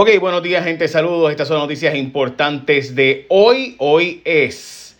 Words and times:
Ok, 0.00 0.10
buenos 0.20 0.44
días 0.44 0.62
gente, 0.62 0.86
saludos. 0.86 1.32
Estas 1.32 1.48
son 1.48 1.58
noticias 1.58 1.96
importantes 1.96 2.94
de 2.94 3.26
hoy. 3.30 3.74
Hoy 3.78 4.22
es 4.24 4.96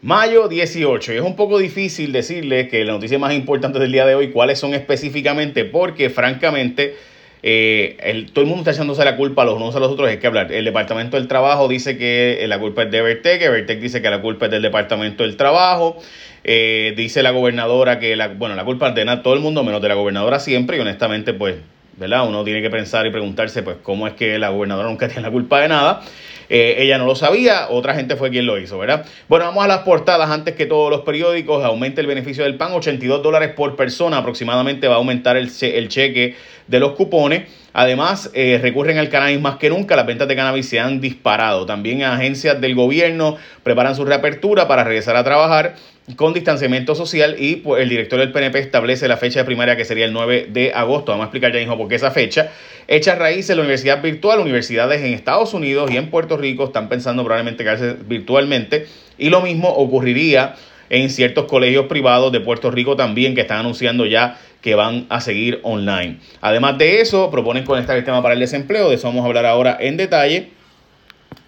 mayo 0.00 0.46
18 0.46 1.12
y 1.12 1.16
es 1.16 1.22
un 1.22 1.34
poco 1.34 1.58
difícil 1.58 2.12
decirles 2.12 2.68
que 2.68 2.84
las 2.84 2.94
noticias 2.94 3.20
más 3.20 3.34
importantes 3.34 3.80
del 3.80 3.90
día 3.90 4.06
de 4.06 4.14
hoy, 4.14 4.30
cuáles 4.30 4.60
son 4.60 4.74
específicamente, 4.74 5.64
porque 5.64 6.08
francamente 6.08 6.94
eh, 7.42 8.26
todo 8.32 8.42
el 8.42 8.46
mundo 8.46 8.60
está 8.60 8.70
echándose 8.70 9.04
la 9.04 9.16
culpa 9.16 9.42
a 9.42 9.44
los 9.44 9.56
unos 9.56 9.74
a 9.74 9.80
los 9.80 9.90
otros. 9.90 10.08
Es 10.08 10.18
que 10.18 10.28
hablar. 10.28 10.52
El 10.52 10.66
Departamento 10.66 11.16
del 11.16 11.26
Trabajo 11.26 11.66
dice 11.66 11.98
que 11.98 12.44
la 12.46 12.60
culpa 12.60 12.84
es 12.84 12.92
de 12.92 12.98
Evertec, 12.98 13.42
Evertec 13.42 13.80
dice 13.80 14.00
que 14.00 14.08
la 14.08 14.22
culpa 14.22 14.44
es 14.44 14.52
del 14.52 14.62
Departamento 14.62 15.24
del 15.24 15.36
Trabajo. 15.36 16.00
Eh, 16.44 16.94
dice 16.96 17.24
la 17.24 17.32
gobernadora 17.32 17.98
que 17.98 18.14
la, 18.14 18.28
bueno, 18.28 18.54
la 18.54 18.64
culpa 18.64 18.90
es 18.90 18.94
de 18.94 19.04
todo 19.16 19.34
el 19.34 19.40
mundo 19.40 19.64
menos 19.64 19.82
de 19.82 19.88
la 19.88 19.94
gobernadora 19.94 20.38
siempre 20.38 20.76
y 20.76 20.80
honestamente 20.80 21.32
pues 21.34 21.56
¿verdad? 21.98 22.26
Uno 22.26 22.44
tiene 22.44 22.62
que 22.62 22.70
pensar 22.70 23.06
y 23.06 23.10
preguntarse, 23.10 23.62
pues, 23.62 23.76
cómo 23.82 24.06
es 24.06 24.14
que 24.14 24.38
la 24.38 24.50
gobernadora 24.50 24.88
nunca 24.88 25.08
tiene 25.08 25.22
la 25.22 25.30
culpa 25.30 25.60
de 25.60 25.68
nada. 25.68 26.02
Eh, 26.50 26.76
ella 26.78 26.96
no 26.96 27.04
lo 27.04 27.14
sabía, 27.14 27.68
otra 27.68 27.94
gente 27.94 28.16
fue 28.16 28.30
quien 28.30 28.46
lo 28.46 28.58
hizo, 28.58 28.78
¿verdad? 28.78 29.04
Bueno, 29.28 29.44
vamos 29.44 29.64
a 29.64 29.68
las 29.68 29.80
portadas. 29.80 30.30
Antes 30.30 30.54
que 30.54 30.64
todos 30.64 30.90
los 30.90 31.02
periódicos, 31.02 31.62
aumenta 31.62 32.00
el 32.00 32.06
beneficio 32.06 32.44
del 32.44 32.56
PAN, 32.56 32.72
82 32.72 33.22
dólares 33.22 33.50
por 33.54 33.76
persona 33.76 34.18
aproximadamente 34.18 34.88
va 34.88 34.94
a 34.94 34.98
aumentar 34.98 35.36
el, 35.36 35.50
el 35.60 35.88
cheque 35.88 36.36
de 36.68 36.80
los 36.80 36.92
cupones. 36.92 37.48
Además, 37.72 38.30
eh, 38.34 38.58
recurren 38.62 38.98
al 38.98 39.08
cannabis 39.08 39.40
más 39.40 39.56
que 39.56 39.70
nunca. 39.70 39.96
Las 39.96 40.06
ventas 40.06 40.28
de 40.28 40.36
cannabis 40.36 40.68
se 40.68 40.80
han 40.80 41.00
disparado. 41.00 41.66
También 41.66 42.02
agencias 42.02 42.60
del 42.60 42.74
gobierno 42.74 43.36
preparan 43.62 43.94
su 43.94 44.04
reapertura 44.04 44.68
para 44.68 44.84
regresar 44.84 45.16
a 45.16 45.24
trabajar 45.24 45.74
con 46.16 46.32
distanciamiento 46.32 46.94
social 46.94 47.36
y 47.38 47.56
pues, 47.56 47.82
el 47.82 47.88
director 47.88 48.18
del 48.18 48.32
PNP 48.32 48.58
establece 48.60 49.08
la 49.08 49.16
fecha 49.18 49.40
de 49.40 49.44
primaria 49.44 49.76
que 49.76 49.84
sería 49.84 50.06
el 50.06 50.12
9 50.12 50.48
de 50.50 50.72
agosto. 50.72 51.12
Vamos 51.12 51.24
a 51.24 51.26
explicar 51.26 51.52
ya 51.52 51.58
mismo 51.58 51.76
por 51.76 51.88
qué 51.88 51.96
esa 51.96 52.10
fecha. 52.10 52.50
Echa 52.86 53.14
raíz 53.14 53.50
en 53.50 53.56
la 53.56 53.62
universidad 53.62 54.02
virtual. 54.02 54.40
Universidades 54.40 55.02
en 55.02 55.12
Estados 55.12 55.52
Unidos 55.52 55.90
y 55.90 55.96
en 55.96 56.08
Puerto 56.08 56.36
Rico 56.36 56.64
están 56.64 56.88
pensando 56.88 57.24
probablemente 57.24 57.64
quedarse 57.64 57.96
virtualmente 58.06 58.86
y 59.18 59.30
lo 59.30 59.40
mismo 59.40 59.68
ocurriría 59.68 60.54
en 60.90 61.10
ciertos 61.10 61.44
colegios 61.44 61.86
privados 61.86 62.32
de 62.32 62.40
Puerto 62.40 62.70
Rico 62.70 62.96
también 62.96 63.34
que 63.34 63.42
están 63.42 63.58
anunciando 63.58 64.06
ya 64.06 64.38
que 64.60 64.74
van 64.74 65.06
a 65.08 65.20
seguir 65.20 65.60
online. 65.62 66.18
Además 66.40 66.78
de 66.78 67.00
eso, 67.00 67.30
proponen 67.30 67.64
conectar 67.64 67.96
el 67.96 68.04
tema 68.04 68.22
para 68.22 68.34
el 68.34 68.40
desempleo, 68.40 68.88
de 68.88 68.96
eso 68.96 69.08
vamos 69.08 69.24
a 69.24 69.26
hablar 69.26 69.46
ahora 69.46 69.76
en 69.80 69.96
detalle, 69.96 70.50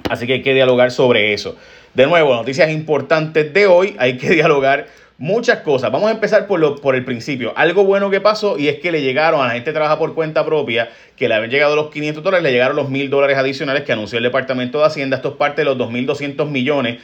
así 0.09 0.27
que 0.27 0.35
hay 0.35 0.43
que 0.43 0.55
dialogar 0.55 0.91
sobre 0.91 1.33
eso. 1.33 1.57
De 1.95 2.07
nuevo, 2.07 2.35
noticias 2.35 2.71
importantes 2.71 3.53
de 3.53 3.67
hoy, 3.67 3.97
hay 3.99 4.17
que 4.17 4.31
dialogar 4.35 4.87
muchas 5.19 5.59
cosas. 5.59 5.93
Vamos 5.93 6.09
a 6.09 6.13
empezar 6.13 6.47
por, 6.47 6.59
lo, 6.59 6.77
por 6.77 6.95
el 6.95 7.05
principio. 7.05 7.53
Algo 7.55 7.85
bueno 7.85 8.11
que 8.11 8.21
pasó 8.21 8.59
y 8.59 8.69
es 8.69 8.79
que 8.79 8.91
le 8.91 9.03
llegaron 9.03 9.43
a 9.43 9.49
la 9.49 9.53
gente 9.53 9.67
que 9.67 9.75
trabaja 9.75 9.99
por 9.99 10.15
cuenta 10.15 10.47
propia, 10.47 10.91
que 11.15 11.29
le 11.29 11.35
habían 11.35 11.51
llegado 11.51 11.77
los 11.77 11.91
500 11.91 12.23
dólares, 12.23 12.43
le 12.43 12.53
llegaron 12.53 12.75
los 12.75 12.89
1000 12.89 13.11
dólares 13.11 13.37
adicionales 13.37 13.83
que 13.83 13.93
anunció 13.93 14.17
el 14.17 14.25
Departamento 14.25 14.79
de 14.79 14.87
Hacienda. 14.87 15.17
Esto 15.17 15.31
es 15.31 15.35
parte 15.35 15.61
de 15.61 15.67
los 15.67 15.77
2.200 15.77 16.49
millones 16.49 17.01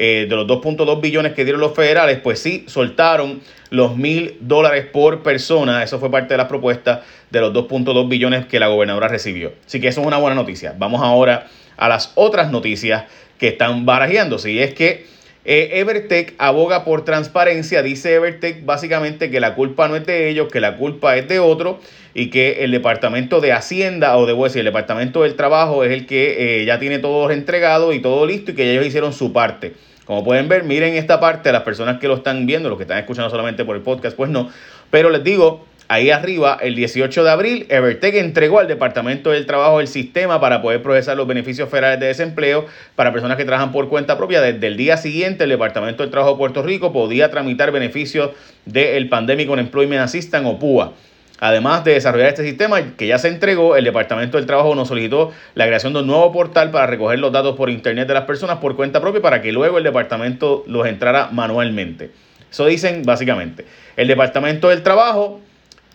eh, 0.00 0.26
de 0.30 0.36
los 0.36 0.46
2.2 0.46 1.00
billones 1.00 1.32
que 1.32 1.44
dieron 1.44 1.60
los 1.60 1.74
federales, 1.74 2.20
pues 2.20 2.38
sí, 2.38 2.62
soltaron 2.68 3.40
los 3.70 3.96
mil 3.96 4.36
dólares 4.38 4.86
por 4.92 5.24
persona. 5.24 5.82
Eso 5.82 5.98
fue 5.98 6.08
parte 6.08 6.34
de 6.34 6.38
las 6.38 6.46
propuestas 6.46 7.00
de 7.30 7.40
los 7.40 7.52
2.2 7.52 8.08
billones 8.08 8.46
que 8.46 8.60
la 8.60 8.68
gobernadora 8.68 9.08
recibió. 9.08 9.54
Así 9.66 9.80
que 9.80 9.88
eso 9.88 10.00
es 10.00 10.06
una 10.06 10.18
buena 10.18 10.36
noticia. 10.36 10.72
Vamos 10.78 11.02
ahora 11.02 11.48
a 11.76 11.88
las 11.88 12.12
otras 12.14 12.52
noticias 12.52 13.06
que 13.38 13.48
están 13.48 13.86
barajeándose. 13.86 14.52
Y 14.52 14.60
es 14.60 14.72
que 14.72 15.06
eh, 15.44 15.70
Evertech 15.74 16.34
aboga 16.38 16.84
por 16.84 17.04
transparencia. 17.04 17.82
Dice 17.82 18.14
Evertech 18.14 18.64
básicamente 18.64 19.30
que 19.30 19.40
la 19.40 19.54
culpa 19.54 19.88
no 19.88 19.96
es 19.96 20.06
de 20.06 20.28
ellos, 20.28 20.48
que 20.52 20.60
la 20.60 20.76
culpa 20.76 21.16
es 21.16 21.28
de 21.28 21.38
otro 21.38 21.80
y 22.14 22.30
que 22.30 22.64
el 22.64 22.70
Departamento 22.70 23.40
de 23.40 23.52
Hacienda, 23.52 24.16
o 24.16 24.26
debo 24.26 24.44
decir, 24.44 24.60
el 24.60 24.66
Departamento 24.66 25.22
del 25.22 25.36
Trabajo 25.36 25.84
es 25.84 25.92
el 25.92 26.06
que 26.06 26.62
eh, 26.62 26.64
ya 26.64 26.78
tiene 26.78 26.98
todo 26.98 27.30
entregado 27.30 27.92
y 27.92 28.00
todo 28.00 28.26
listo 28.26 28.50
y 28.50 28.54
que 28.54 28.70
ellos 28.72 28.86
hicieron 28.86 29.12
su 29.12 29.32
parte. 29.32 29.74
Como 30.04 30.24
pueden 30.24 30.48
ver, 30.48 30.64
miren 30.64 30.94
esta 30.94 31.20
parte, 31.20 31.52
las 31.52 31.62
personas 31.62 31.98
que 31.98 32.08
lo 32.08 32.14
están 32.14 32.46
viendo, 32.46 32.70
los 32.70 32.78
que 32.78 32.84
están 32.84 32.98
escuchando 32.98 33.28
solamente 33.28 33.64
por 33.64 33.76
el 33.76 33.82
podcast, 33.82 34.16
pues 34.16 34.30
no. 34.30 34.50
Pero 34.90 35.10
les 35.10 35.22
digo, 35.22 35.66
ahí 35.88 36.10
arriba, 36.10 36.58
el 36.60 36.74
18 36.74 37.24
de 37.24 37.30
abril, 37.30 37.66
Evertech 37.68 38.14
entregó 38.14 38.60
al 38.60 38.68
Departamento 38.68 39.30
del 39.30 39.46
Trabajo 39.46 39.80
el 39.80 39.88
sistema 39.88 40.40
para 40.40 40.62
poder 40.62 40.82
procesar 40.82 41.16
los 41.16 41.26
beneficios 41.26 41.68
federales 41.68 41.98
de 41.98 42.06
desempleo 42.06 42.66
para 42.94 43.12
personas 43.12 43.36
que 43.36 43.44
trabajan 43.44 43.72
por 43.72 43.88
cuenta 43.88 44.16
propia. 44.16 44.40
Desde 44.40 44.66
el 44.66 44.76
día 44.76 44.96
siguiente, 44.96 45.44
el 45.44 45.50
Departamento 45.50 46.02
del 46.02 46.10
Trabajo 46.10 46.32
de 46.32 46.38
Puerto 46.38 46.62
Rico 46.62 46.92
podía 46.92 47.30
tramitar 47.30 47.72
beneficios 47.72 48.30
del 48.66 49.08
Pandemic 49.08 49.50
Unemployment 49.50 50.02
Assistance 50.02 50.48
o 50.48 50.58
PUA. 50.58 50.92
Además 51.40 51.84
de 51.84 51.92
desarrollar 51.92 52.30
este 52.30 52.42
sistema 52.42 52.96
que 52.96 53.06
ya 53.06 53.16
se 53.18 53.28
entregó, 53.28 53.76
el 53.76 53.84
Departamento 53.84 54.38
del 54.38 54.46
Trabajo 54.46 54.74
nos 54.74 54.88
solicitó 54.88 55.32
la 55.54 55.66
creación 55.66 55.92
de 55.92 56.00
un 56.00 56.08
nuevo 56.08 56.32
portal 56.32 56.70
para 56.72 56.86
recoger 56.86 57.20
los 57.20 57.32
datos 57.32 57.56
por 57.56 57.70
Internet 57.70 58.08
de 58.08 58.14
las 58.14 58.24
personas 58.24 58.58
por 58.58 58.74
cuenta 58.74 59.00
propia 59.00 59.22
para 59.22 59.40
que 59.40 59.52
luego 59.52 59.78
el 59.78 59.84
departamento 59.84 60.64
los 60.66 60.86
entrara 60.86 61.28
manualmente. 61.30 62.10
Eso 62.50 62.66
dicen 62.66 63.02
básicamente. 63.04 63.66
El 63.96 64.08
Departamento 64.08 64.68
del 64.68 64.82
Trabajo 64.82 65.40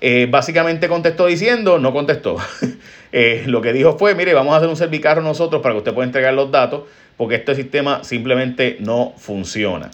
eh, 0.06 0.28
básicamente 0.30 0.90
contestó 0.90 1.28
diciendo, 1.28 1.80
no 1.80 1.94
contestó. 1.94 2.38
Eh, 3.16 3.44
lo 3.46 3.62
que 3.62 3.74
dijo 3.74 3.96
fue, 4.00 4.16
mire, 4.16 4.34
vamos 4.34 4.56
a 4.56 4.58
hacer 4.58 4.68
un 4.68 4.76
servicarro 4.76 5.22
nosotros 5.22 5.62
para 5.62 5.76
que 5.76 5.78
usted 5.78 5.94
pueda 5.94 6.08
entregar 6.08 6.34
los 6.34 6.50
datos 6.50 6.86
porque 7.16 7.36
este 7.36 7.54
sistema 7.54 8.04
simplemente 8.04 8.78
no 8.80 9.14
funciona. 9.18 9.92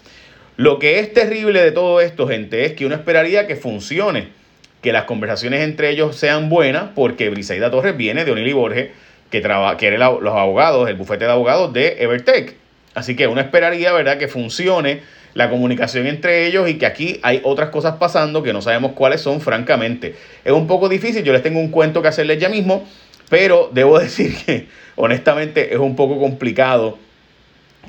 Lo 0.55 0.79
que 0.79 0.99
es 0.99 1.11
terrible 1.11 1.61
de 1.61 1.73
todo 1.73 1.99
esto, 1.99 2.29
gente, 2.29 2.63
es 2.63 2.75
que 2.75 2.85
uno 2.85 2.95
esperaría 2.95 3.45
que 3.45 3.57
funcione 3.57 4.29
que 4.81 4.93
las 4.93 5.03
conversaciones 5.03 5.65
entre 5.65 5.89
ellos 5.89 6.15
sean 6.15 6.47
buenas, 6.47 6.91
porque 6.95 7.29
Briseida 7.29 7.69
Torres 7.69 7.97
viene 7.97 8.23
de 8.23 8.31
Onili 8.31 8.53
Borges, 8.53 8.91
que, 9.29 9.41
traba, 9.41 9.75
que 9.75 9.91
los 9.97 10.33
abogados, 10.33 10.87
el 10.87 10.95
bufete 10.95 11.25
de 11.25 11.31
abogados 11.31 11.73
de 11.73 12.01
Evertech. 12.01 12.55
Así 12.93 13.17
que 13.17 13.27
uno 13.27 13.41
esperaría, 13.41 13.91
¿verdad?, 13.91 14.17
que 14.17 14.29
funcione 14.29 15.01
la 15.39 15.49
comunicación 15.49 16.05
entre 16.05 16.47
ellos 16.47 16.69
y 16.69 16.73
que 16.73 16.85
aquí 16.85 17.17
hay 17.23 17.39
otras 17.45 17.69
cosas 17.69 17.95
pasando 17.95 18.43
que 18.43 18.51
no 18.51 18.61
sabemos 18.61 18.91
cuáles 18.91 19.21
son, 19.21 19.39
francamente. 19.39 20.13
Es 20.43 20.51
un 20.51 20.67
poco 20.67 20.89
difícil, 20.89 21.23
yo 21.23 21.31
les 21.31 21.41
tengo 21.41 21.61
un 21.61 21.69
cuento 21.69 22.01
que 22.01 22.09
hacerles 22.09 22.39
ya 22.39 22.49
mismo, 22.49 22.85
pero 23.29 23.69
debo 23.71 23.97
decir 24.05 24.35
que 24.35 24.67
honestamente 24.97 25.73
es 25.73 25.79
un 25.79 25.95
poco 25.95 26.19
complicado 26.19 26.97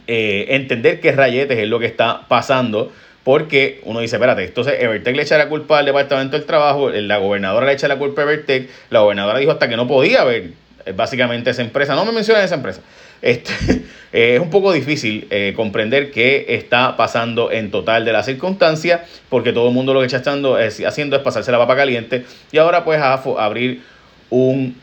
eh, 0.06 0.47
entender 0.50 1.00
qué 1.00 1.10
rayetes 1.10 1.59
es 1.59 1.66
lo 1.66 1.81
que 1.81 1.87
está 1.87 2.28
pasando 2.28 2.93
porque 3.25 3.81
uno 3.84 3.99
dice, 3.99 4.15
espérate, 4.15 4.44
entonces 4.44 4.75
Evertech 4.78 5.16
le 5.16 5.22
echa 5.22 5.37
la 5.37 5.49
culpa 5.49 5.81
al 5.81 5.87
Departamento 5.87 6.37
del 6.37 6.47
Trabajo, 6.47 6.89
la 6.91 7.19
gobernadora 7.19 7.66
le 7.66 7.72
echa 7.72 7.89
la 7.89 7.99
culpa 7.99 8.22
a 8.22 8.25
Evertech, 8.27 8.69
la 8.91 9.00
gobernadora 9.00 9.41
dijo 9.41 9.50
hasta 9.50 9.69
que 9.69 9.77
no 9.77 9.89
podía 9.89 10.22
ver 10.22 10.53
básicamente 10.95 11.51
esa 11.51 11.63
empresa, 11.63 11.95
no 11.95 12.05
me 12.05 12.13
mencionan 12.13 12.45
esa 12.45 12.55
empresa. 12.55 12.81
Este, 13.23 13.53
eh, 14.13 14.35
es 14.35 14.41
un 14.41 14.51
poco 14.51 14.73
difícil 14.73 15.27
eh, 15.31 15.53
comprender 15.57 16.11
qué 16.11 16.47
está 16.49 16.97
pasando 16.97 17.51
en 17.51 17.71
total 17.71 18.05
de 18.05 18.13
la 18.13 18.23
circunstancia, 18.23 19.05
porque 19.29 19.53
todo 19.53 19.69
el 19.69 19.75
mundo 19.75 19.95
lo 19.95 20.01
que 20.01 20.07
está 20.07 20.19
haciendo 20.19 20.59
es, 20.59 20.85
haciendo 20.85 21.17
es 21.17 21.23
pasarse 21.23 21.53
la 21.53 21.59
papa 21.59 21.77
caliente 21.77 22.25
y 22.53 22.59
ahora 22.59 22.85
pues 22.85 23.01
a, 23.01 23.15
abrir 23.15 23.83
un, 24.31 24.77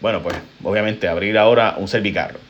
bueno 0.00 0.22
pues 0.22 0.36
obviamente 0.62 1.08
abrir 1.08 1.38
ahora 1.38 1.76
un 1.78 1.88
servicarro. 1.88 2.49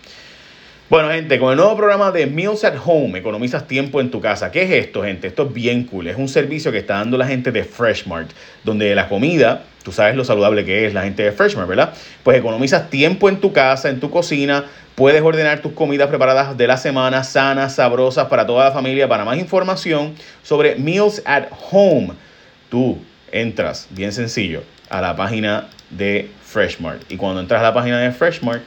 Bueno, 0.91 1.09
gente, 1.11 1.39
con 1.39 1.53
el 1.53 1.57
nuevo 1.57 1.77
programa 1.77 2.11
de 2.11 2.27
Meals 2.27 2.65
at 2.65 2.75
Home, 2.85 3.17
economizas 3.17 3.69
tiempo 3.69 4.01
en 4.01 4.11
tu 4.11 4.21
casa. 4.21 4.51
¿Qué 4.51 4.63
es 4.63 4.87
esto, 4.87 5.05
gente? 5.05 5.29
Esto 5.29 5.45
es 5.45 5.55
bien 5.55 5.85
cool. 5.85 6.09
Es 6.09 6.17
un 6.17 6.29
servicio 6.29 6.73
que 6.73 6.79
está 6.79 6.95
dando 6.95 7.17
la 7.17 7.29
gente 7.29 7.53
de 7.53 7.63
Freshmart, 7.63 8.33
donde 8.65 8.93
la 8.97 9.09
comida, 9.09 9.63
tú 9.85 9.93
sabes 9.93 10.17
lo 10.17 10.25
saludable 10.25 10.65
que 10.65 10.87
es 10.87 10.93
la 10.93 11.05
gente 11.05 11.23
de 11.23 11.31
Freshmart, 11.31 11.69
¿verdad? 11.69 11.95
Pues 12.25 12.37
economizas 12.37 12.91
tiempo 12.91 13.29
en 13.29 13.37
tu 13.37 13.53
casa, 13.53 13.89
en 13.89 14.01
tu 14.01 14.11
cocina. 14.11 14.65
Puedes 14.97 15.23
ordenar 15.23 15.63
tus 15.63 15.75
comidas 15.75 16.09
preparadas 16.09 16.59
de 16.59 16.67
la 16.67 16.77
semana, 16.77 17.23
sanas, 17.23 17.77
sabrosas 17.77 18.27
para 18.27 18.45
toda 18.45 18.65
la 18.65 18.73
familia. 18.73 19.09
Para 19.09 19.25
más 19.25 19.39
información 19.39 20.17
sobre 20.43 20.75
Meals 20.75 21.23
at 21.25 21.45
Home, 21.71 22.15
tú 22.69 22.99
entras, 23.31 23.87
bien 23.91 24.11
sencillo, 24.11 24.65
a 24.89 25.01
la 25.01 25.15
página 25.15 25.69
de 25.91 26.29
Freshmart. 26.45 27.09
Y 27.09 27.17
cuando 27.17 27.41
entras 27.41 27.61
a 27.61 27.63
la 27.63 27.75
página 27.75 28.01
de 28.01 28.11
Freshmart, 28.11 28.65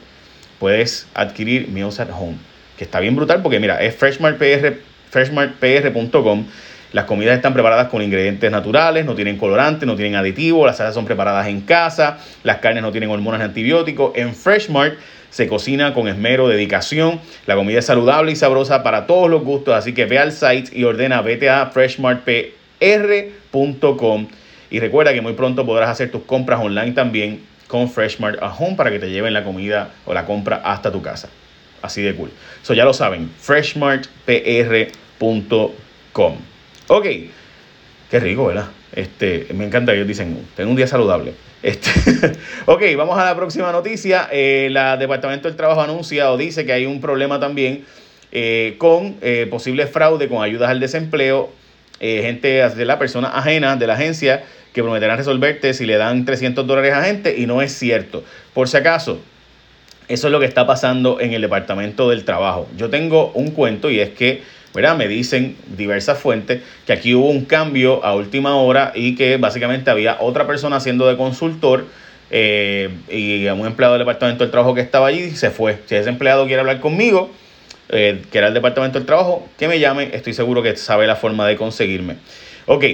puedes 0.64 1.06
adquirir 1.12 1.68
Meals 1.68 2.00
at 2.00 2.08
Home, 2.18 2.38
que 2.78 2.84
está 2.84 2.98
bien 2.98 3.14
brutal 3.14 3.42
porque 3.42 3.60
mira, 3.60 3.82
es 3.82 3.94
freshmartpr, 3.96 4.78
freshmartpr.com. 5.10 6.46
Las 6.92 7.04
comidas 7.04 7.36
están 7.36 7.52
preparadas 7.52 7.88
con 7.88 8.00
ingredientes 8.00 8.50
naturales, 8.50 9.04
no 9.04 9.14
tienen 9.14 9.36
colorantes, 9.36 9.86
no 9.86 9.94
tienen 9.94 10.14
aditivos, 10.14 10.66
las 10.66 10.78
salsas 10.78 10.94
son 10.94 11.04
preparadas 11.04 11.48
en 11.48 11.60
casa, 11.60 12.16
las 12.44 12.60
carnes 12.60 12.82
no 12.82 12.92
tienen 12.92 13.10
hormonas 13.10 13.40
ni 13.40 13.44
antibióticos. 13.44 14.16
En 14.16 14.34
Freshmart 14.34 14.94
se 15.28 15.46
cocina 15.48 15.92
con 15.92 16.08
esmero, 16.08 16.48
dedicación, 16.48 17.20
la 17.44 17.56
comida 17.56 17.80
es 17.80 17.84
saludable 17.84 18.32
y 18.32 18.36
sabrosa 18.36 18.82
para 18.82 19.06
todos 19.06 19.28
los 19.28 19.44
gustos, 19.44 19.74
así 19.74 19.92
que 19.92 20.06
ve 20.06 20.18
al 20.18 20.32
site 20.32 20.70
y 20.72 20.84
ordena 20.84 21.20
vete 21.20 21.50
a 21.50 21.66
freshmartpr.com 21.66 24.28
y 24.70 24.80
recuerda 24.80 25.12
que 25.12 25.20
muy 25.20 25.34
pronto 25.34 25.66
podrás 25.66 25.90
hacer 25.90 26.10
tus 26.10 26.22
compras 26.22 26.60
online 26.62 26.92
también 26.92 27.52
con 27.68 27.90
Freshmart 27.90 28.42
a 28.42 28.54
Home 28.54 28.76
para 28.76 28.90
que 28.90 28.98
te 28.98 29.10
lleven 29.10 29.32
la 29.32 29.44
comida 29.44 29.90
o 30.06 30.14
la 30.14 30.26
compra 30.26 30.62
hasta 30.64 30.92
tu 30.92 31.02
casa. 31.02 31.28
Así 31.82 32.02
de 32.02 32.14
cool. 32.14 32.30
Eso 32.62 32.74
ya 32.74 32.84
lo 32.84 32.94
saben, 32.94 33.30
freshmartpr.com. 33.38 36.36
Ok, 36.88 37.06
qué 38.10 38.20
rico, 38.20 38.46
¿verdad? 38.46 38.68
Este, 38.92 39.48
me 39.54 39.66
encanta 39.66 39.92
que 39.92 39.98
ellos 39.98 40.08
dicen, 40.08 40.46
tengo 40.56 40.70
un 40.70 40.76
día 40.76 40.86
saludable. 40.86 41.34
Este, 41.62 41.90
ok, 42.66 42.82
vamos 42.96 43.18
a 43.18 43.24
la 43.24 43.34
próxima 43.34 43.72
noticia. 43.72 44.28
El 44.30 44.76
eh, 44.76 44.96
Departamento 44.98 45.48
del 45.48 45.56
Trabajo 45.56 45.80
anuncia 45.80 46.30
o 46.30 46.36
dice 46.36 46.64
que 46.64 46.72
hay 46.72 46.86
un 46.86 47.00
problema 47.00 47.40
también 47.40 47.84
eh, 48.32 48.76
con 48.78 49.16
eh, 49.22 49.46
posible 49.50 49.86
fraude 49.86 50.28
con 50.28 50.42
ayudas 50.42 50.70
al 50.70 50.80
desempleo. 50.80 51.50
Gente 52.00 52.68
de 52.68 52.84
la 52.84 52.98
persona 52.98 53.28
ajena 53.28 53.76
de 53.76 53.86
la 53.86 53.94
agencia 53.94 54.44
que 54.72 54.82
prometerán 54.82 55.16
resolverte 55.16 55.72
si 55.72 55.86
le 55.86 55.96
dan 55.96 56.24
300 56.24 56.66
dólares 56.66 56.92
a 56.92 57.02
gente 57.04 57.36
y 57.38 57.46
no 57.46 57.62
es 57.62 57.72
cierto. 57.72 58.24
Por 58.52 58.68
si 58.68 58.76
acaso, 58.76 59.20
eso 60.08 60.26
es 60.26 60.32
lo 60.32 60.40
que 60.40 60.46
está 60.46 60.66
pasando 60.66 61.20
en 61.20 61.32
el 61.32 61.42
Departamento 61.42 62.10
del 62.10 62.24
Trabajo. 62.24 62.68
Yo 62.76 62.90
tengo 62.90 63.30
un 63.32 63.52
cuento 63.52 63.90
y 63.90 64.00
es 64.00 64.10
que 64.10 64.42
¿verdad? 64.74 64.96
Me 64.96 65.06
dicen 65.06 65.56
diversas 65.76 66.18
fuentes 66.18 66.60
que 66.84 66.92
aquí 66.92 67.14
hubo 67.14 67.30
un 67.30 67.44
cambio 67.44 68.04
a 68.04 68.14
última 68.14 68.56
hora 68.56 68.92
y 68.94 69.14
que 69.14 69.36
básicamente 69.36 69.90
había 69.90 70.16
otra 70.20 70.48
persona 70.48 70.76
haciendo 70.76 71.06
de 71.06 71.16
consultor 71.16 71.86
eh, 72.30 72.90
y 73.08 73.46
un 73.46 73.66
empleado 73.66 73.94
del 73.94 74.00
Departamento 74.00 74.42
del 74.42 74.50
Trabajo 74.50 74.74
que 74.74 74.80
estaba 74.80 75.06
allí 75.06 75.30
se 75.30 75.50
fue. 75.50 75.78
Si 75.86 75.94
ese 75.94 76.08
empleado 76.08 76.46
quiere 76.46 76.60
hablar 76.60 76.80
conmigo, 76.80 77.30
eh, 77.88 78.22
que 78.30 78.38
era 78.38 78.48
el 78.48 78.54
Departamento 78.54 78.98
del 78.98 79.06
Trabajo, 79.06 79.48
que 79.58 79.68
me 79.68 79.78
llame, 79.78 80.10
estoy 80.12 80.32
seguro 80.32 80.62
que 80.62 80.76
sabe 80.76 81.06
la 81.06 81.16
forma 81.16 81.46
de 81.46 81.56
conseguirme. 81.56 82.16
Ok, 82.66 82.84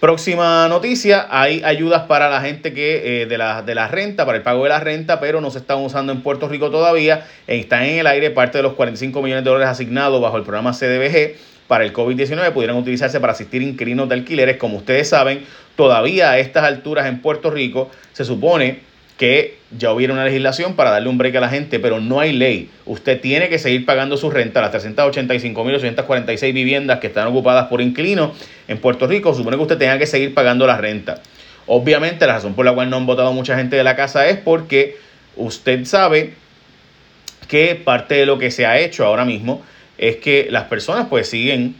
Próxima 0.00 0.66
noticia, 0.68 1.26
hay 1.28 1.60
ayudas 1.62 2.04
para 2.04 2.30
la 2.30 2.40
gente 2.40 2.72
que 2.72 3.20
eh, 3.20 3.26
de, 3.26 3.36
la, 3.36 3.60
de 3.60 3.74
la 3.74 3.86
renta, 3.86 4.24
para 4.24 4.38
el 4.38 4.42
pago 4.42 4.62
de 4.62 4.70
la 4.70 4.80
renta, 4.80 5.20
pero 5.20 5.42
no 5.42 5.50
se 5.50 5.58
están 5.58 5.76
usando 5.76 6.10
en 6.10 6.22
Puerto 6.22 6.48
Rico 6.48 6.70
todavía. 6.70 7.26
Están 7.46 7.82
en 7.82 7.98
el 7.98 8.06
aire 8.06 8.30
parte 8.30 8.56
de 8.56 8.62
los 8.62 8.72
45 8.72 9.20
millones 9.20 9.44
de 9.44 9.50
dólares 9.50 9.68
asignados 9.68 10.18
bajo 10.22 10.38
el 10.38 10.42
programa 10.44 10.72
CDBG 10.72 11.36
para 11.70 11.84
el 11.84 11.92
COVID-19 11.92 12.52
pudieran 12.52 12.76
utilizarse 12.78 13.20
para 13.20 13.32
asistir 13.32 13.62
inquilinos 13.62 14.08
de 14.08 14.16
alquileres. 14.16 14.56
Como 14.56 14.78
ustedes 14.78 15.08
saben, 15.08 15.44
todavía 15.76 16.32
a 16.32 16.38
estas 16.40 16.64
alturas 16.64 17.06
en 17.06 17.20
Puerto 17.22 17.48
Rico 17.48 17.92
se 18.12 18.24
supone 18.24 18.80
que 19.20 19.58
ya 19.78 19.92
hubiera 19.92 20.14
una 20.14 20.24
legislación 20.24 20.76
para 20.76 20.92
darle 20.92 21.10
un 21.10 21.18
break 21.18 21.36
a 21.36 21.40
la 21.40 21.50
gente, 21.50 21.78
pero 21.78 22.00
no 22.00 22.20
hay 22.20 22.32
ley. 22.32 22.70
Usted 22.86 23.20
tiene 23.20 23.50
que 23.50 23.58
seguir 23.58 23.84
pagando 23.84 24.16
su 24.16 24.30
renta, 24.30 24.62
las 24.62 24.72
385.846 24.72 26.54
viviendas 26.54 27.00
que 27.00 27.08
están 27.08 27.26
ocupadas 27.26 27.66
por 27.66 27.82
inquilinos 27.82 28.30
en 28.66 28.78
Puerto 28.78 29.06
Rico, 29.06 29.34
supone 29.34 29.58
que 29.58 29.62
usted 29.62 29.76
tenga 29.76 29.98
que 29.98 30.06
seguir 30.06 30.32
pagando 30.32 30.66
la 30.66 30.78
renta. 30.78 31.20
Obviamente 31.66 32.26
la 32.26 32.32
razón 32.32 32.54
por 32.54 32.64
la 32.64 32.72
cual 32.72 32.88
no 32.88 32.96
han 32.96 33.04
votado 33.04 33.30
mucha 33.34 33.58
gente 33.58 33.76
de 33.76 33.84
la 33.84 33.94
casa 33.94 34.26
es 34.26 34.38
porque 34.38 34.96
usted 35.36 35.84
sabe 35.84 36.32
que 37.46 37.74
parte 37.74 38.14
de 38.14 38.24
lo 38.24 38.38
que 38.38 38.50
se 38.50 38.64
ha 38.64 38.78
hecho 38.78 39.04
ahora 39.04 39.26
mismo 39.26 39.60
es 39.98 40.16
que 40.16 40.46
las 40.50 40.64
personas 40.64 41.08
pues 41.10 41.28
siguen... 41.28 41.74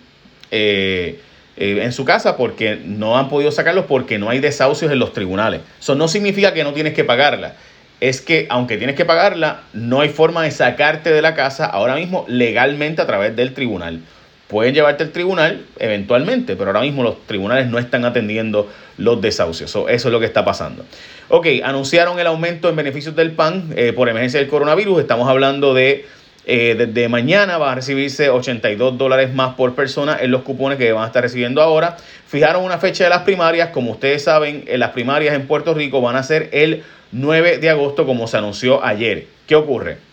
Eh, 0.51 1.19
eh, 1.61 1.85
en 1.85 1.93
su 1.93 2.07
casa 2.07 2.39
porque 2.39 2.81
no 2.83 3.19
han 3.19 3.29
podido 3.29 3.53
sacarlos 3.53 3.85
porque 3.85 4.19
no 4.19 4.31
hay 4.31 4.39
desahucios 4.41 4.91
en 4.91 4.99
los 4.99 5.13
tribunales. 5.13 5.61
Eso 5.79 5.95
no 5.95 6.09
significa 6.09 6.55
que 6.55 6.65
no 6.65 6.73
tienes 6.73 6.95
que 6.95 7.05
pagarla. 7.05 7.55
Es 8.01 8.23
que 8.23 8.47
aunque 8.49 8.79
tienes 8.79 8.97
que 8.97 9.05
pagarla, 9.05 9.61
no 9.75 10.01
hay 10.01 10.09
forma 10.09 10.43
de 10.43 10.53
sacarte 10.53 11.13
de 11.13 11.21
la 11.21 11.35
casa 11.35 11.67
ahora 11.67 11.97
mismo 11.97 12.25
legalmente 12.29 13.03
a 13.03 13.07
través 13.07 13.37
del 13.37 13.53
tribunal. 13.53 14.01
Pueden 14.49 14.73
llevarte 14.73 15.03
al 15.05 15.11
tribunal 15.11 15.67
eventualmente, 15.79 16.57
pero 16.57 16.71
ahora 16.71 16.81
mismo 16.81 17.03
los 17.03 17.27
tribunales 17.27 17.67
no 17.67 17.79
están 17.79 18.07
atendiendo 18.07 18.71
los 18.97 19.21
desahucios. 19.21 19.71
eso 19.71 19.87
es 19.87 20.05
lo 20.07 20.19
que 20.19 20.25
está 20.25 20.47
pasando. 20.47 20.87
Ok, 21.29 21.47
anunciaron 21.63 22.19
el 22.19 22.27
aumento 22.27 22.71
en 22.71 22.77
beneficios 22.77 23.15
del 23.15 23.33
PAN 23.33 23.75
eh, 23.77 23.93
por 23.93 24.09
emergencia 24.09 24.41
del 24.41 24.49
coronavirus. 24.49 25.03
Estamos 25.03 25.29
hablando 25.29 25.75
de 25.75 26.07
eh, 26.53 26.75
desde 26.75 27.09
mañana 27.09 27.59
va 27.59 27.71
a 27.71 27.75
recibirse 27.77 28.29
82 28.29 28.99
dólares 28.99 29.33
más 29.33 29.55
por 29.55 29.77
persona 29.77 30.19
en 30.21 30.33
los 30.33 30.43
cupones 30.43 30.79
que 30.79 30.91
van 30.91 31.05
a 31.05 31.07
estar 31.07 31.23
recibiendo 31.23 31.63
ahora. 31.63 31.97
Fijaron 32.27 32.65
una 32.65 32.79
fecha 32.79 33.05
de 33.05 33.11
las 33.11 33.23
primarias. 33.23 33.71
Como 33.71 33.93
ustedes 33.93 34.25
saben, 34.25 34.65
en 34.67 34.81
las 34.81 34.91
primarias 34.91 35.37
en 35.37 35.47
Puerto 35.47 35.75
Rico 35.75 36.01
van 36.01 36.17
a 36.17 36.25
ser 36.25 36.49
el 36.53 36.83
9 37.13 37.59
de 37.59 37.71
agosto, 37.71 38.05
como 38.05 38.27
se 38.27 38.39
anunció 38.39 38.85
ayer. 38.85 39.27
¿Qué 39.47 39.55
ocurre? 39.55 40.10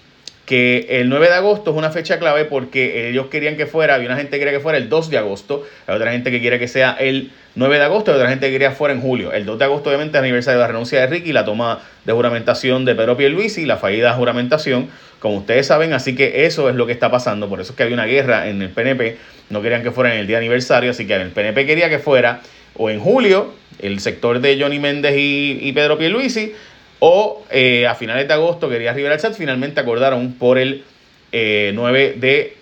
Que 0.47 0.87
el 0.89 1.09
9 1.09 1.27
de 1.27 1.33
agosto 1.33 1.71
es 1.71 1.77
una 1.77 1.91
fecha 1.91 2.19
clave 2.19 2.45
porque 2.45 3.09
ellos 3.09 3.27
querían 3.27 3.57
que 3.57 3.65
fuera, 3.65 3.95
había 3.95 4.07
una 4.07 4.15
gente 4.15 4.31
que 4.31 4.39
quería 4.39 4.53
que 4.53 4.61
fuera 4.61 4.77
el 4.77 4.87
2 4.87 5.09
de 5.09 5.17
agosto, 5.17 5.67
hay 5.85 5.95
otra 5.97 6.13
gente 6.13 6.31
que 6.31 6.39
quiere 6.39 6.57
que 6.57 6.69
sea 6.69 6.95
el 6.97 7.33
9 7.55 7.77
de 7.77 7.83
agosto 7.83 8.11
y 8.11 8.13
otra 8.15 8.29
gente 8.29 8.45
que 8.45 8.53
quería 8.53 8.71
fuera 8.71 8.93
en 8.93 9.01
julio. 9.01 9.33
El 9.33 9.45
2 9.45 9.59
de 9.59 9.65
agosto 9.65 9.89
obviamente 9.89 10.17
es 10.17 10.23
aniversario 10.23 10.57
de 10.57 10.63
la 10.63 10.67
renuncia 10.69 11.01
de 11.01 11.07
Ricky, 11.07 11.33
la 11.33 11.43
toma 11.43 11.81
de 12.05 12.13
juramentación 12.13 12.85
de 12.85 12.95
Pedro 12.95 13.17
Pierluisi, 13.17 13.65
la 13.65 13.75
fallida 13.75 14.13
juramentación, 14.13 14.87
como 15.19 15.35
ustedes 15.35 15.67
saben, 15.67 15.91
así 15.91 16.15
que 16.15 16.45
eso 16.45 16.69
es 16.69 16.75
lo 16.75 16.85
que 16.85 16.93
está 16.93 17.11
pasando, 17.11 17.49
por 17.49 17.59
eso 17.59 17.73
es 17.73 17.75
que 17.75 17.83
había 17.83 17.95
una 17.95 18.05
guerra 18.05 18.47
en 18.47 18.61
el 18.61 18.69
PNP, 18.69 19.17
no 19.49 19.61
querían 19.61 19.83
que 19.83 19.91
fuera 19.91 20.13
en 20.13 20.21
el 20.21 20.27
día 20.27 20.37
de 20.37 20.45
aniversario, 20.45 20.91
así 20.91 21.05
que 21.05 21.13
el 21.13 21.31
PNP 21.31 21.65
quería 21.65 21.89
que 21.89 21.99
fuera 21.99 22.39
o 22.73 22.89
en 22.89 23.01
julio, 23.01 23.53
el 23.79 23.99
sector 23.99 24.39
de 24.39 24.57
Johnny 24.57 24.79
Méndez 24.79 25.17
y, 25.17 25.59
y 25.61 25.73
Pedro 25.73 25.97
Pierluisi, 25.97 26.53
o 26.99 27.43
eh, 27.51 27.85
a 27.87 27.95
finales 27.95 28.27
de 28.27 28.33
agosto 28.33 28.69
quería 28.69 28.93
Rivera 28.93 29.17
Chat, 29.17 29.33
finalmente 29.33 29.79
acordaron 29.79 30.33
por 30.33 30.57
el 30.57 30.83
9 31.31 31.33
eh, 31.33 32.15
de 32.17 32.57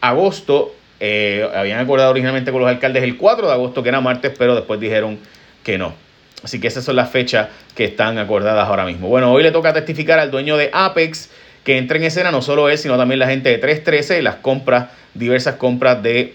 agosto. 0.00 0.74
Eh, 1.00 1.48
habían 1.54 1.80
acordado 1.80 2.10
originalmente 2.10 2.52
con 2.52 2.60
los 2.60 2.68
alcaldes 2.68 3.02
el 3.02 3.16
4 3.16 3.48
de 3.48 3.52
agosto, 3.52 3.82
que 3.82 3.88
era 3.88 4.00
martes, 4.00 4.32
pero 4.38 4.54
después 4.54 4.78
dijeron 4.80 5.18
que 5.62 5.78
no. 5.78 5.94
Así 6.42 6.60
que 6.60 6.68
esas 6.68 6.84
son 6.84 6.96
las 6.96 7.10
fechas 7.10 7.48
que 7.74 7.84
están 7.84 8.18
acordadas 8.18 8.68
ahora 8.68 8.84
mismo. 8.84 9.08
Bueno, 9.08 9.32
hoy 9.32 9.42
le 9.42 9.50
toca 9.50 9.72
testificar 9.72 10.18
al 10.18 10.30
dueño 10.30 10.56
de 10.56 10.70
Apex 10.72 11.30
que 11.64 11.78
entre 11.78 11.98
en 11.98 12.04
escena, 12.04 12.30
no 12.30 12.42
solo 12.42 12.68
él, 12.68 12.76
sino 12.76 12.98
también 12.98 13.18
la 13.18 13.26
gente 13.26 13.48
de 13.48 13.56
313, 13.56 14.20
las 14.20 14.36
compras, 14.36 14.90
diversas 15.14 15.56
compras 15.56 16.02
de 16.02 16.34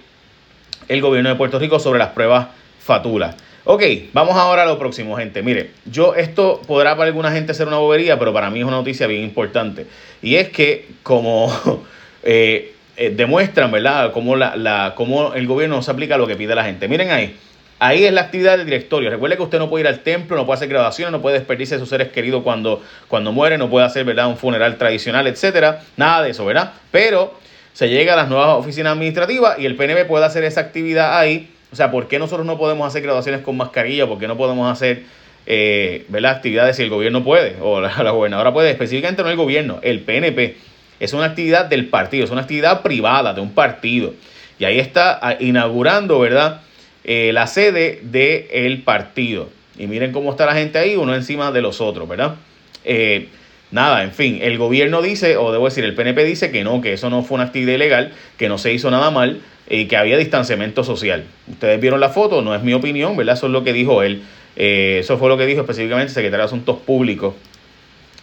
gobierno 1.00 1.30
de 1.30 1.36
Puerto 1.36 1.60
Rico 1.60 1.80
sobre 1.80 2.00
las 2.00 2.10
pruebas 2.10 2.48
Fatula. 2.80 3.36
Ok, 3.72 3.84
vamos 4.14 4.36
ahora 4.36 4.64
a 4.64 4.66
lo 4.66 4.80
próximo, 4.80 5.16
gente. 5.16 5.44
Mire, 5.44 5.70
yo 5.86 6.16
esto 6.16 6.60
podrá 6.66 6.96
para 6.98 7.06
alguna 7.06 7.32
gente 7.32 7.54
ser 7.54 7.68
una 7.68 7.78
bobería, 7.78 8.18
pero 8.18 8.34
para 8.34 8.50
mí 8.50 8.62
es 8.62 8.66
una 8.66 8.78
noticia 8.78 9.06
bien 9.06 9.22
importante. 9.22 9.86
Y 10.24 10.38
es 10.38 10.50
que 10.50 10.88
como 11.04 11.54
eh, 12.24 12.74
eh, 12.98 13.14
demuestran, 13.16 13.72
¿verdad?, 13.72 14.12
cómo, 14.12 14.36
la, 14.36 14.56
la, 14.56 14.96
el 15.36 15.46
gobierno 15.46 15.76
no 15.76 15.84
se 15.84 15.92
aplica 15.92 16.16
a 16.16 16.18
lo 16.18 16.26
que 16.26 16.36
pide 16.36 16.56
la 16.56 16.64
gente. 16.64 16.88
Miren 16.88 17.12
ahí. 17.12 17.38
Ahí 17.78 18.06
es 18.06 18.12
la 18.12 18.22
actividad 18.22 18.58
del 18.58 18.66
directorio. 18.66 19.12
Recuerde 19.12 19.38
que 19.38 19.44
usted 19.44 19.60
no 19.60 19.70
puede 19.70 19.84
ir 19.84 19.88
al 19.88 20.00
templo, 20.00 20.36
no 20.36 20.48
puede 20.48 20.56
hacer 20.56 20.70
graduaciones, 20.70 21.12
no 21.12 21.22
puede 21.22 21.38
despedirse 21.38 21.76
de 21.76 21.80
sus 21.80 21.90
seres 21.90 22.08
queridos 22.08 22.42
cuando, 22.42 22.82
cuando 23.08 23.32
muere, 23.32 23.60
no 23.60 23.70
puede 23.70 23.86
hacer 23.86 24.04
¿verdad? 24.04 24.30
un 24.30 24.38
funeral 24.38 24.80
tradicional, 24.80 25.28
etcétera. 25.28 25.84
Nada 25.96 26.24
de 26.24 26.32
eso, 26.32 26.44
¿verdad? 26.44 26.74
Pero 26.90 27.36
se 27.74 27.88
llega 27.88 28.14
a 28.14 28.16
las 28.16 28.30
nuevas 28.30 28.58
oficinas 28.58 28.94
administrativas 28.94 29.60
y 29.60 29.68
el 29.68 29.76
PNB 29.76 30.08
puede 30.08 30.26
hacer 30.26 30.44
esa 30.44 30.62
actividad 30.62 31.20
ahí 31.20 31.52
o 31.72 31.76
sea, 31.76 31.92
¿por 31.92 32.08
qué 32.08 32.18
nosotros 32.18 32.46
no 32.46 32.58
podemos 32.58 32.88
hacer 32.88 33.04
graduaciones 33.04 33.42
con 33.42 33.58
mascarilla? 33.58 34.08
¿Por 34.08 34.18
qué 34.18 34.28
no 34.28 34.38
podemos 34.38 34.72
hacer 34.72 35.04
eh, 35.46 36.06
actividades 36.26 36.76
si 36.78 36.84
el 36.84 36.90
gobierno 36.90 37.24
puede? 37.24 37.58
O 37.62 37.80
la, 37.80 38.12
gobernadora 38.12 38.52
puede, 38.54 38.72
específicamente 38.72 39.24
no 39.24 39.30
el 39.30 39.38
gobierno, 39.38 39.80
el 39.84 40.02
PNP. 40.02 40.58
Es 41.00 41.14
una 41.14 41.26
actividad 41.26 41.66
del 41.66 41.88
partido, 41.88 42.26
es 42.26 42.32
una 42.32 42.42
actividad 42.42 42.82
privada 42.82 43.34
de 43.34 43.42
un 43.42 43.54
partido. 43.54 44.14
Y 44.58 44.66
ahí 44.66 44.80
está 44.80 45.20
ah, 45.22 45.36
inaugurando, 45.40 46.20
¿verdad? 46.20 46.62
Eh, 47.04 47.32
la 47.34 47.48
sede 47.48 48.00
del 48.04 48.82
partido. 48.82 49.50
Y 49.78 49.88
miren 49.88 50.12
cómo 50.12 50.32
está 50.32 50.46
la 50.46 50.56
gente 50.56 50.78
ahí, 50.80 50.96
uno 50.96 51.16
encima 51.16 51.52
de 51.52 51.62
los 51.62 51.80
otros, 51.80 52.10
¿verdad? 52.10 52.36
Eh, 52.84 53.30
nada, 53.72 54.04
en 54.04 54.12
fin, 54.12 54.40
el 54.42 54.58
gobierno 54.58 55.02
dice, 55.02 55.38
o 55.38 55.52
debo 55.52 55.66
decir, 55.66 55.86
el 55.86 55.96
PNP 55.96 56.26
dice 56.26 56.52
que 56.52 56.64
no, 56.64 56.82
que 56.82 56.94
eso 56.94 57.10
no 57.10 57.24
fue 57.24 57.36
una 57.36 57.46
actividad 57.46 57.76
ilegal, 57.76 58.12
que 58.38 58.50
no 58.50 58.58
se 58.58 58.74
hizo 58.74 58.92
nada 58.92 59.12
mal, 59.12 59.42
y 59.70 59.86
que 59.86 59.96
había 59.96 60.18
distanciamiento 60.18 60.84
social. 60.84 61.26
Ustedes 61.48 61.80
vieron 61.80 62.00
la 62.00 62.10
foto, 62.10 62.42
no 62.42 62.56
es 62.56 62.64
mi 62.64 62.74
opinión, 62.74 63.16
¿verdad? 63.16 63.36
Eso 63.36 63.46
es 63.46 63.52
lo 63.52 63.64
que 63.64 63.72
dijo 63.72 64.02
él. 64.02 64.24
Eh, 64.56 64.98
eso 65.02 65.18
fue 65.18 65.30
lo 65.30 65.38
que 65.38 65.46
dijo 65.46 65.62
específicamente 65.62 66.10
el 66.10 66.14
secretario 66.14 66.44
de 66.44 66.48
Asuntos 66.48 66.78
Públicos, 66.80 67.36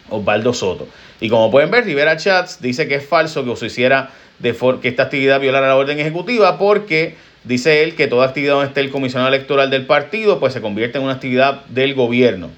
Osvaldo 0.09 0.53
Soto. 0.53 0.87
Y 1.21 1.29
como 1.29 1.49
pueden 1.49 1.71
ver, 1.71 1.85
Rivera 1.85 2.17
Chats 2.17 2.61
dice 2.61 2.87
que 2.87 2.95
es 2.95 3.05
falso 3.05 3.45
que 3.45 3.55
se 3.55 3.67
hiciera 3.67 4.11
que 4.41 4.87
esta 4.87 5.03
actividad 5.03 5.39
violara 5.39 5.67
la 5.67 5.75
orden 5.75 5.99
ejecutiva 5.99 6.59
porque 6.59 7.15
dice 7.43 7.83
él 7.83 7.95
que 7.95 8.07
toda 8.07 8.27
actividad 8.27 8.53
donde 8.53 8.67
esté 8.67 8.81
el 8.81 8.91
comisionado 8.91 9.33
electoral 9.33 9.71
del 9.71 9.87
partido 9.87 10.39
pues 10.39 10.53
se 10.53 10.61
convierte 10.61 10.99
en 10.99 11.05
una 11.05 11.13
actividad 11.13 11.65
del 11.67 11.95
gobierno. 11.95 12.51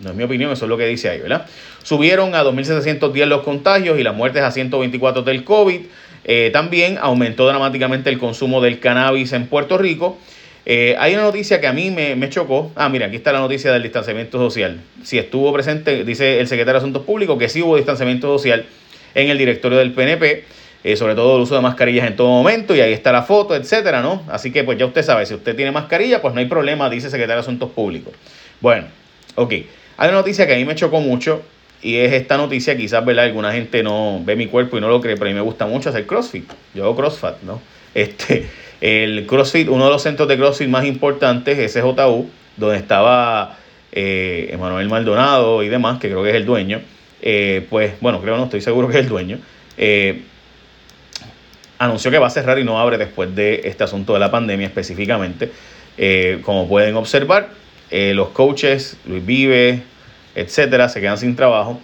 No 0.00 0.10
es 0.10 0.16
mi 0.16 0.24
opinión, 0.24 0.50
eso 0.50 0.64
es 0.64 0.68
lo 0.68 0.76
que 0.76 0.86
dice 0.86 1.10
ahí, 1.10 1.20
¿verdad? 1.20 1.46
Subieron 1.84 2.34
a 2.34 2.42
2.710 2.42 3.26
los 3.26 3.42
contagios 3.42 4.00
y 4.00 4.02
las 4.02 4.14
muertes 4.14 4.42
a 4.42 4.50
124 4.50 5.22
del 5.22 5.44
COVID. 5.44 5.82
Eh, 6.24 6.50
también 6.52 6.98
aumentó 7.00 7.46
dramáticamente 7.46 8.10
el 8.10 8.18
consumo 8.18 8.60
del 8.60 8.78
cannabis 8.80 9.32
en 9.32 9.46
Puerto 9.46 9.78
Rico. 9.78 10.18
Eh, 10.64 10.94
hay 10.98 11.14
una 11.14 11.24
noticia 11.24 11.60
que 11.60 11.66
a 11.66 11.72
mí 11.72 11.90
me, 11.90 12.28
chocó. 12.28 12.70
Ah, 12.76 12.88
mira, 12.88 13.06
aquí 13.06 13.16
está 13.16 13.32
la 13.32 13.40
noticia 13.40 13.72
del 13.72 13.82
distanciamiento 13.82 14.38
social. 14.38 14.80
Si 15.02 15.18
estuvo 15.18 15.52
presente, 15.52 16.04
dice 16.04 16.38
el 16.38 16.46
secretario 16.46 16.74
de 16.74 16.78
Asuntos 16.78 17.02
Públicos, 17.02 17.36
que 17.38 17.48
sí 17.48 17.62
hubo 17.62 17.76
distanciamiento 17.76 18.28
social 18.28 18.64
en 19.14 19.28
el 19.28 19.38
directorio 19.38 19.78
del 19.78 19.92
PNP, 19.92 20.44
eh, 20.84 20.96
sobre 20.96 21.14
todo 21.14 21.36
el 21.36 21.42
uso 21.42 21.56
de 21.56 21.60
mascarillas 21.60 22.06
en 22.06 22.16
todo 22.16 22.28
momento, 22.28 22.74
y 22.74 22.80
ahí 22.80 22.92
está 22.92 23.10
la 23.12 23.22
foto, 23.22 23.56
etcétera, 23.56 24.02
¿no? 24.02 24.22
Así 24.28 24.52
que, 24.52 24.62
pues 24.62 24.78
ya 24.78 24.86
usted 24.86 25.02
sabe, 25.02 25.26
si 25.26 25.34
usted 25.34 25.56
tiene 25.56 25.72
mascarilla, 25.72 26.22
pues 26.22 26.32
no 26.32 26.40
hay 26.40 26.46
problema, 26.46 26.88
dice 26.88 27.06
el 27.06 27.10
secretario 27.10 27.36
de 27.36 27.40
Asuntos 27.40 27.70
Públicos. 27.70 28.14
Bueno, 28.60 28.86
ok. 29.34 29.52
Hay 29.96 30.08
una 30.08 30.18
noticia 30.18 30.46
que 30.46 30.54
a 30.54 30.56
mí 30.56 30.64
me 30.64 30.74
chocó 30.74 31.00
mucho 31.00 31.42
y 31.82 31.96
es 31.96 32.12
esta 32.12 32.36
noticia, 32.36 32.76
quizás, 32.76 33.04
¿verdad? 33.04 33.24
Alguna 33.24 33.52
gente 33.52 33.82
no 33.82 34.20
ve 34.24 34.36
mi 34.36 34.46
cuerpo 34.46 34.78
y 34.78 34.80
no 34.80 34.88
lo 34.88 35.00
cree, 35.00 35.16
pero 35.16 35.26
a 35.26 35.28
mí 35.30 35.34
me 35.34 35.40
gusta 35.40 35.66
mucho 35.66 35.88
hacer 35.90 36.06
CrossFit. 36.06 36.48
Yo 36.74 36.84
hago 36.84 36.96
CrossFit, 36.96 37.42
¿no? 37.42 37.60
Este, 37.94 38.46
El 38.80 39.26
CrossFit, 39.26 39.68
uno 39.68 39.84
de 39.84 39.90
los 39.90 40.02
centros 40.02 40.26
de 40.26 40.38
CrossFit 40.38 40.68
más 40.68 40.86
importantes, 40.86 41.72
SJU, 41.72 42.30
donde 42.56 42.76
estaba 42.76 43.58
eh, 43.90 44.48
Emanuel 44.50 44.88
Maldonado 44.88 45.62
y 45.62 45.68
demás, 45.68 45.98
que 45.98 46.08
creo 46.08 46.22
que 46.22 46.30
es 46.30 46.36
el 46.36 46.46
dueño, 46.46 46.80
eh, 47.20 47.66
pues 47.68 47.92
bueno, 48.00 48.20
creo 48.22 48.38
no, 48.38 48.44
estoy 48.44 48.62
seguro 48.62 48.88
que 48.88 48.94
es 48.94 49.00
el 49.00 49.08
dueño, 49.08 49.38
eh, 49.76 50.22
anunció 51.78 52.10
que 52.10 52.18
va 52.18 52.28
a 52.28 52.30
cerrar 52.30 52.58
y 52.58 52.64
no 52.64 52.80
abre 52.80 52.96
después 52.96 53.34
de 53.34 53.60
este 53.64 53.84
asunto 53.84 54.14
de 54.14 54.20
la 54.20 54.30
pandemia 54.30 54.68
específicamente. 54.68 55.50
como 56.42 56.66
pueden 56.68 56.96
observar, 56.96 57.50
los 57.90 58.28
coaches, 58.28 58.96
Luis 59.04 59.26
Vive, 59.26 59.82
etcétera, 60.34 60.88
se 60.88 61.00
quedan 61.00 61.18
sin 61.18 61.36
trabajo 61.36 61.80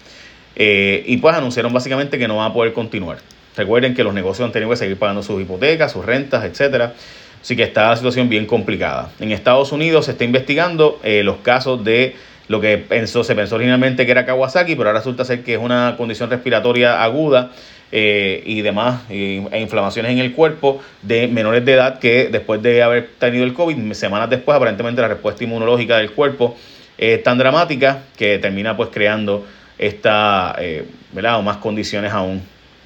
y 0.56 1.16
pues 1.18 1.36
anunciaron 1.36 1.72
básicamente 1.72 2.18
que 2.18 2.26
no 2.26 2.36
va 2.36 2.46
a 2.46 2.52
poder 2.52 2.72
continuar. 2.72 3.18
Recuerden 3.58 3.94
que 3.94 4.04
los 4.04 4.14
negocios 4.14 4.46
han 4.46 4.52
tenido 4.52 4.70
que 4.70 4.76
seguir 4.76 4.96
pagando 4.96 5.22
sus 5.22 5.42
hipotecas, 5.42 5.90
sus 5.90 6.04
rentas, 6.04 6.44
etcétera. 6.44 6.94
Así 7.42 7.56
que 7.56 7.64
está 7.64 7.90
la 7.90 7.96
situación 7.96 8.28
bien 8.28 8.46
complicada. 8.46 9.10
En 9.18 9.32
Estados 9.32 9.72
Unidos 9.72 10.06
se 10.06 10.12
está 10.12 10.22
investigando 10.24 11.00
eh, 11.02 11.22
los 11.24 11.38
casos 11.38 11.82
de 11.82 12.14
lo 12.46 12.60
que 12.60 12.78
pensó, 12.78 13.24
se 13.24 13.34
pensó 13.34 13.56
originalmente 13.56 14.06
que 14.06 14.12
era 14.12 14.24
Kawasaki, 14.24 14.76
pero 14.76 14.88
ahora 14.88 15.00
resulta 15.00 15.24
ser 15.24 15.42
que 15.42 15.54
es 15.54 15.60
una 15.60 15.94
condición 15.96 16.30
respiratoria 16.30 17.02
aguda 17.02 17.50
eh, 17.90 18.42
y 18.46 18.62
demás, 18.62 19.02
e 19.10 19.58
inflamaciones 19.60 20.12
en 20.12 20.18
el 20.18 20.32
cuerpo 20.34 20.80
de 21.02 21.26
menores 21.26 21.64
de 21.64 21.72
edad 21.72 21.98
que 21.98 22.28
después 22.30 22.62
de 22.62 22.82
haber 22.82 23.10
tenido 23.18 23.44
el 23.44 23.54
COVID, 23.54 23.92
semanas 23.92 24.30
después, 24.30 24.54
aparentemente 24.56 25.02
la 25.02 25.08
respuesta 25.08 25.42
inmunológica 25.42 25.96
del 25.96 26.12
cuerpo 26.12 26.56
es 26.98 27.22
tan 27.22 27.38
dramática 27.38 28.02
que 28.16 28.38
termina 28.38 28.76
pues 28.76 28.90
creando 28.92 29.46
esta, 29.78 30.56
eh. 30.58 30.84
O 31.14 31.42
más 31.42 31.56
condiciones 31.56 32.12
aún. 32.12 32.42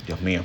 Dios 0.07 0.21
mío. 0.21 0.45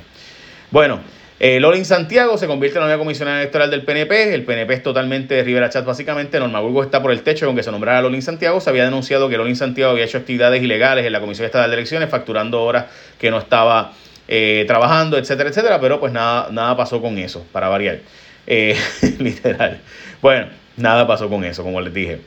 Bueno, 0.70 1.00
eh, 1.40 1.60
Lolin 1.60 1.84
Santiago 1.84 2.36
se 2.36 2.46
convierte 2.46 2.78
en 2.78 2.80
la 2.80 2.86
nueva 2.88 3.02
comisionada 3.02 3.38
electoral 3.40 3.70
del 3.70 3.82
PNP. 3.82 4.34
El 4.34 4.44
PNP 4.44 4.74
es 4.74 4.82
totalmente 4.82 5.34
de 5.34 5.44
Rivera 5.44 5.70
Chat, 5.70 5.84
básicamente. 5.84 6.40
Norma 6.40 6.60
Burgos 6.60 6.86
está 6.86 7.00
por 7.00 7.12
el 7.12 7.22
techo 7.22 7.46
con 7.46 7.54
que 7.54 7.62
se 7.62 7.70
nombrara 7.70 8.02
Lolin 8.02 8.22
Santiago. 8.22 8.60
Se 8.60 8.70
había 8.70 8.84
denunciado 8.84 9.28
que 9.28 9.36
Lolin 9.36 9.56
Santiago 9.56 9.92
había 9.92 10.04
hecho 10.04 10.18
actividades 10.18 10.62
ilegales 10.62 11.06
en 11.06 11.12
la 11.12 11.20
Comisión 11.20 11.46
Estatal 11.46 11.70
de 11.70 11.76
Elecciones, 11.76 12.10
facturando 12.10 12.62
horas 12.62 12.86
que 13.18 13.30
no 13.30 13.38
estaba 13.38 13.92
eh, 14.26 14.64
trabajando, 14.66 15.16
etcétera, 15.16 15.50
etcétera. 15.50 15.80
Pero 15.80 16.00
pues 16.00 16.12
nada, 16.12 16.48
nada 16.50 16.76
pasó 16.76 17.00
con 17.00 17.16
eso, 17.18 17.46
para 17.52 17.68
variar. 17.68 18.00
Eh, 18.46 18.76
literal. 19.18 19.80
Bueno, 20.20 20.48
nada 20.76 21.06
pasó 21.06 21.28
con 21.28 21.44
eso, 21.44 21.62
como 21.62 21.80
les 21.80 21.94
dije. 21.94 22.18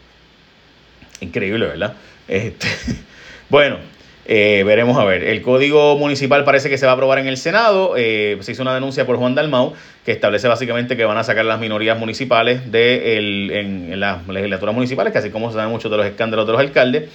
Increíble, 1.21 1.67
¿verdad? 1.67 1.93
Este, 2.27 2.67
bueno, 3.49 3.77
eh, 4.25 4.63
veremos 4.65 4.97
a 4.97 5.05
ver. 5.05 5.23
El 5.23 5.41
código 5.41 5.97
municipal 5.97 6.43
parece 6.43 6.69
que 6.69 6.77
se 6.77 6.85
va 6.85 6.93
a 6.93 6.95
aprobar 6.95 7.19
en 7.19 7.27
el 7.27 7.37
Senado. 7.37 7.95
Eh, 7.97 8.37
se 8.41 8.51
hizo 8.51 8.61
una 8.61 8.73
denuncia 8.73 9.05
por 9.05 9.17
Juan 9.17 9.35
Dalmau 9.35 9.73
que 10.05 10.11
establece 10.11 10.47
básicamente 10.47 10.97
que 10.97 11.05
van 11.05 11.17
a 11.17 11.23
sacar 11.23 11.45
las 11.45 11.59
minorías 11.59 11.97
municipales 11.97 12.71
de 12.71 13.17
en, 13.59 13.99
las 13.99 14.27
legislaturas 14.27 14.73
municipales, 14.73 15.13
que 15.13 15.19
así 15.19 15.29
como 15.29 15.49
se 15.49 15.57
sabe 15.57 15.69
mucho 15.69 15.89
de 15.89 15.97
los 15.97 16.05
escándalos 16.05 16.45
de 16.45 16.51
los 16.53 16.61
alcaldes. 16.61 17.09